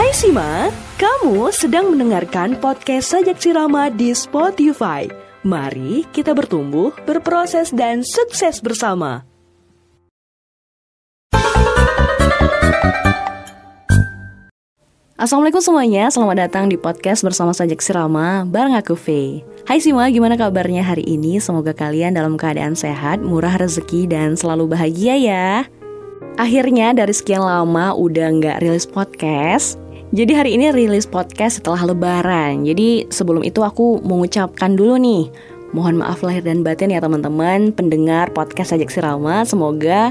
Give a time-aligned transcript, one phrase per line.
[0.00, 5.04] Hai Sima, kamu sedang mendengarkan podcast Sajak Sirama di Spotify.
[5.44, 9.28] Mari kita bertumbuh, berproses, dan sukses bersama.
[15.20, 19.44] Assalamualaikum semuanya, selamat datang di podcast bersama Sajak Sirama bareng aku Faye.
[19.68, 21.36] Hai Sima, gimana kabarnya hari ini?
[21.44, 25.68] Semoga kalian dalam keadaan sehat, murah rezeki, dan selalu bahagia ya.
[26.40, 29.76] Akhirnya dari sekian lama udah nggak rilis podcast,
[30.10, 32.66] jadi hari ini rilis podcast setelah lebaran.
[32.66, 35.30] Jadi sebelum itu aku mengucapkan dulu nih,
[35.70, 39.46] mohon maaf lahir dan batin ya teman-teman pendengar podcast Sajak Sirama.
[39.46, 40.10] Semoga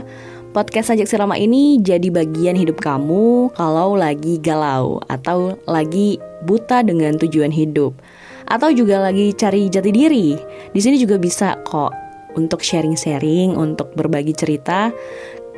[0.55, 6.15] podcast Sajak Sirama ini jadi bagian hidup kamu kalau lagi galau atau lagi
[6.47, 7.91] buta dengan tujuan hidup
[8.47, 10.39] atau juga lagi cari jati diri.
[10.71, 11.91] Di sini juga bisa kok
[12.39, 14.95] untuk sharing-sharing, untuk berbagi cerita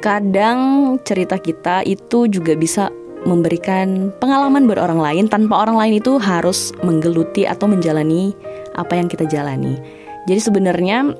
[0.01, 2.89] kadang cerita kita itu juga bisa
[3.25, 8.33] memberikan pengalaman buat orang lain tanpa orang lain itu harus menggeluti atau menjalani
[8.73, 9.77] apa yang kita jalani.
[10.25, 11.13] Jadi sebenarnya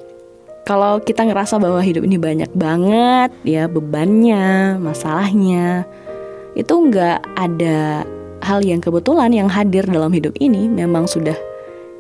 [0.66, 5.86] kalau kita ngerasa bahwa hidup ini banyak banget ya bebannya, masalahnya,
[6.54, 8.06] itu nggak ada
[8.42, 11.38] hal yang kebetulan yang hadir dalam hidup ini memang sudah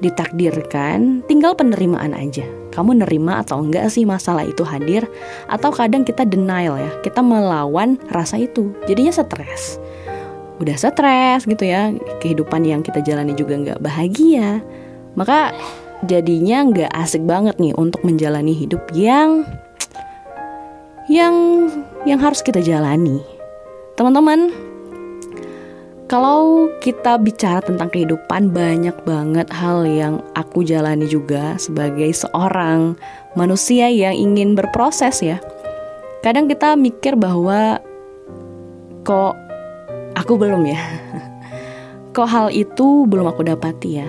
[0.01, 2.60] ditakdirkan, tinggal penerimaan aja.
[2.71, 5.05] Kamu nerima atau enggak sih masalah itu hadir?
[5.51, 9.77] Atau kadang kita denial ya, kita melawan rasa itu, jadinya stres.
[10.63, 11.91] Udah stres gitu ya,
[12.23, 14.63] kehidupan yang kita jalani juga nggak bahagia.
[15.19, 15.51] Maka
[16.07, 19.43] jadinya nggak asik banget nih untuk menjalani hidup yang
[21.11, 21.67] yang
[22.07, 23.19] yang harus kita jalani.
[23.99, 24.70] Teman-teman,
[26.11, 32.99] kalau kita bicara tentang kehidupan, banyak banget hal yang aku jalani juga sebagai seorang
[33.39, 35.39] manusia yang ingin berproses ya.
[36.19, 37.79] Kadang kita mikir bahwa
[39.07, 39.39] kok
[40.19, 40.83] aku belum ya.
[42.11, 44.07] Kok hal itu belum aku dapati ya.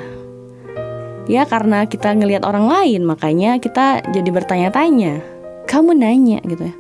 [1.31, 5.23] Ya karena kita ngelihat orang lain, makanya kita jadi bertanya-tanya.
[5.71, 6.75] Kamu nanya gitu ya.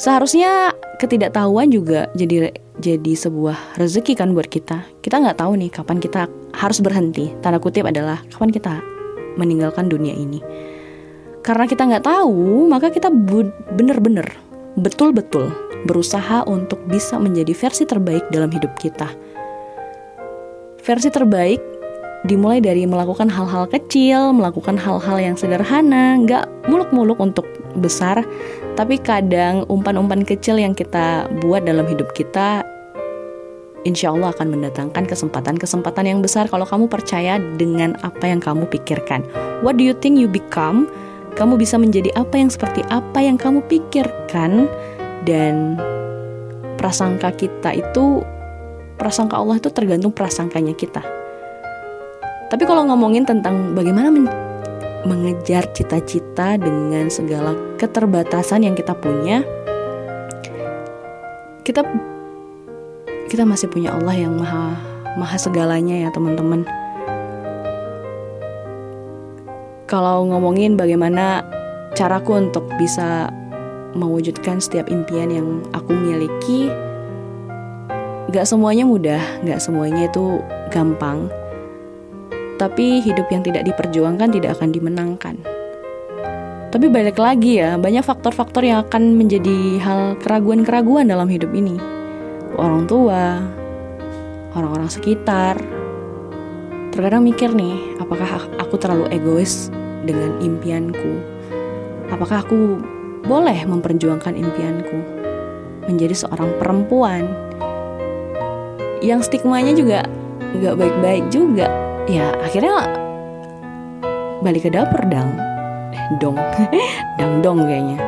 [0.00, 4.84] Seharusnya ketidaktahuan juga jadi jadi sebuah rezeki kan buat kita.
[5.00, 7.32] Kita nggak tahu nih kapan kita harus berhenti.
[7.40, 8.74] Tanda kutip adalah kapan kita
[9.40, 10.40] meninggalkan dunia ini.
[11.40, 13.08] Karena kita nggak tahu, maka kita
[13.72, 14.26] bener-bener
[14.76, 15.54] betul-betul
[15.86, 19.08] berusaha untuk bisa menjadi versi terbaik dalam hidup kita.
[20.82, 21.62] Versi terbaik
[22.26, 27.46] dimulai dari melakukan hal-hal kecil, melakukan hal-hal yang sederhana, nggak muluk-muluk untuk
[27.78, 28.26] besar,
[28.74, 32.65] tapi kadang umpan-umpan kecil yang kita buat dalam hidup kita,
[33.86, 39.22] insya Allah akan mendatangkan kesempatan-kesempatan yang besar kalau kamu percaya dengan apa yang kamu pikirkan.
[39.62, 40.90] What do you think you become?
[41.38, 44.66] Kamu bisa menjadi apa yang seperti apa yang kamu pikirkan
[45.22, 45.78] dan
[46.82, 48.26] prasangka kita itu
[48.98, 51.04] prasangka Allah itu tergantung prasangkanya kita
[52.46, 54.30] tapi kalau ngomongin tentang bagaimana men
[55.06, 59.46] mengejar cita-cita dengan segala keterbatasan yang kita punya,
[61.62, 61.86] kita
[63.26, 64.76] kita masih punya Allah yang maha
[65.16, 66.62] maha segalanya ya teman-teman.
[69.86, 71.46] Kalau ngomongin bagaimana
[71.94, 73.30] caraku untuk bisa
[73.94, 76.68] mewujudkan setiap impian yang aku miliki,
[78.34, 80.42] gak semuanya mudah, gak semuanya itu
[80.74, 81.30] gampang
[82.56, 85.36] tapi hidup yang tidak diperjuangkan tidak akan dimenangkan.
[86.72, 91.78] Tapi balik lagi ya, banyak faktor-faktor yang akan menjadi hal keraguan-keraguan dalam hidup ini.
[92.56, 93.44] Orang tua,
[94.56, 95.60] orang-orang sekitar.
[96.88, 99.68] Terkadang mikir nih, apakah aku terlalu egois
[100.08, 101.20] dengan impianku?
[102.08, 102.80] Apakah aku
[103.28, 104.98] boleh memperjuangkan impianku?
[105.84, 107.28] Menjadi seorang perempuan
[109.04, 110.08] yang stigmanya juga
[110.56, 111.68] gak baik-baik juga
[112.08, 112.88] ya akhirnya
[114.40, 115.30] balik ke dapur dong
[116.18, 116.38] dong
[117.20, 118.00] dang dong kayaknya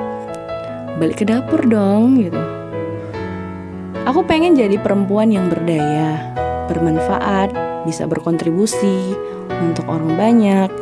[0.97, 2.58] balik ke dapur dong gitu
[4.09, 6.33] aku pengen jadi perempuan yang berdaya
[6.65, 7.53] bermanfaat
[7.85, 9.13] bisa berkontribusi
[9.61, 10.73] untuk orang banyak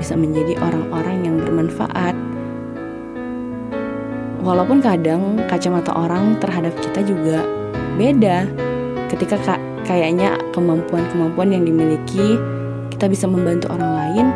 [0.00, 2.16] bisa menjadi orang-orang yang bermanfaat.
[4.42, 7.44] Walaupun kadang kacamata orang terhadap kita juga
[7.94, 8.48] beda.
[9.12, 9.36] Ketika
[9.84, 12.40] kayaknya kemampuan-kemampuan yang dimiliki
[12.88, 14.26] kita bisa membantu orang lain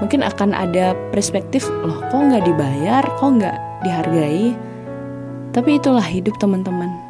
[0.00, 3.04] mungkin akan ada perspektif loh kok nggak dibayar?
[3.20, 4.56] Kok nggak dihargai?
[5.52, 7.05] Tapi itulah hidup teman-teman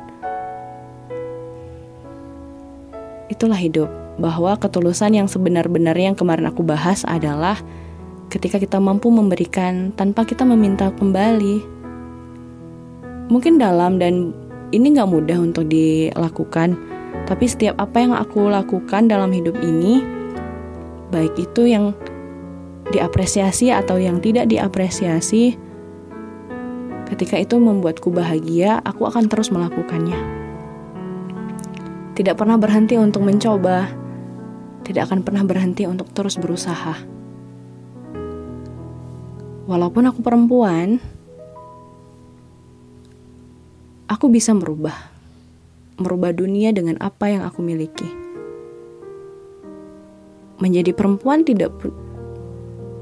[3.28, 7.60] itulah hidup bahwa ketulusan yang sebenar-benarnya yang kemarin aku bahas adalah
[8.32, 11.62] ketika kita mampu memberikan tanpa kita meminta kembali
[13.28, 14.32] mungkin dalam dan
[14.74, 16.74] ini nggak mudah untuk dilakukan
[17.24, 20.04] Tapi setiap apa yang aku lakukan dalam hidup ini,
[21.10, 21.96] baik itu yang
[22.92, 25.58] diapresiasi atau yang tidak diapresiasi,
[27.10, 30.35] ketika itu membuatku bahagia, aku akan terus melakukannya.
[32.16, 33.92] Tidak pernah berhenti untuk mencoba,
[34.88, 36.96] tidak akan pernah berhenti untuk terus berusaha.
[39.68, 40.96] Walaupun aku perempuan,
[44.08, 44.96] aku bisa merubah,
[46.00, 48.08] merubah dunia dengan apa yang aku miliki.
[50.56, 51.76] Menjadi perempuan tidak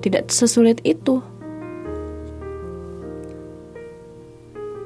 [0.02, 1.22] tidak sesulit itu.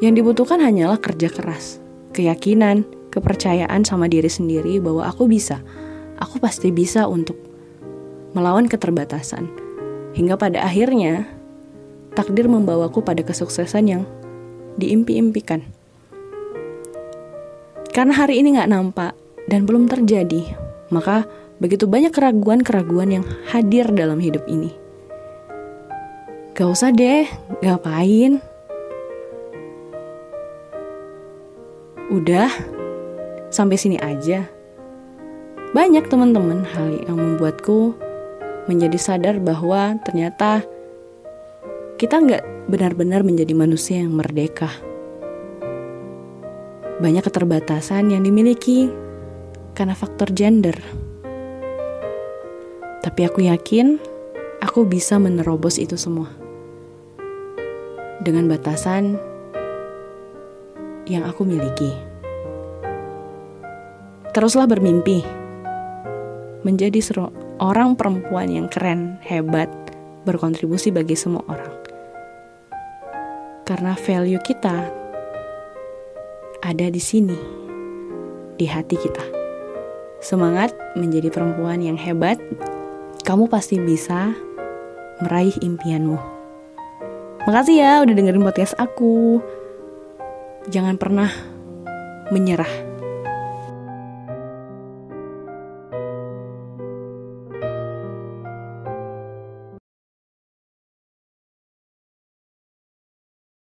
[0.05, 1.81] Yang dibutuhkan hanyalah kerja keras,
[2.13, 5.61] keyakinan, kepercayaan sama diri sendiri bahwa aku bisa.
[6.19, 7.39] Aku pasti bisa untuk
[8.35, 9.49] melawan keterbatasan.
[10.17, 11.29] Hingga pada akhirnya
[12.19, 14.03] takdir membawaku pada kesuksesan yang
[14.79, 15.63] diimpi-impikan.
[17.95, 19.13] Karena hari ini nggak nampak
[19.51, 20.55] dan belum terjadi,
[20.93, 21.27] maka
[21.59, 24.71] begitu banyak keraguan-keraguan yang hadir dalam hidup ini.
[26.55, 27.27] Gak usah deh,
[27.63, 28.43] ngapain?
[32.11, 32.51] Udah,
[33.49, 34.47] sampai sini aja.
[35.73, 37.93] Banyak teman-teman hal yang membuatku
[38.69, 40.65] menjadi sadar bahwa ternyata
[42.01, 44.69] kita nggak benar-benar menjadi manusia yang merdeka.
[46.99, 48.93] Banyak keterbatasan yang dimiliki
[49.77, 50.77] karena faktor gender.
[53.05, 53.97] Tapi aku yakin
[54.61, 56.29] aku bisa menerobos itu semua.
[58.19, 59.17] Dengan batasan
[61.07, 62.08] yang aku miliki.
[64.39, 65.19] Teruslah bermimpi.
[66.63, 69.67] Menjadi seorang perempuan yang keren, hebat,
[70.23, 71.75] berkontribusi bagi semua orang.
[73.67, 74.95] Karena value kita
[76.63, 77.35] ada di sini,
[78.55, 79.27] di hati kita.
[80.23, 82.39] Semangat menjadi perempuan yang hebat,
[83.27, 84.39] kamu pasti bisa
[85.19, 86.15] meraih impianmu.
[87.43, 89.43] Makasih ya udah dengerin podcast aku.
[90.71, 91.35] Jangan pernah
[92.31, 92.88] menyerah.